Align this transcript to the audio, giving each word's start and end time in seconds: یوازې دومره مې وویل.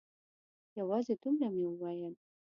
یوازې 0.79 1.13
دومره 1.23 1.47
مې 1.53 1.63
وویل. 1.67 2.13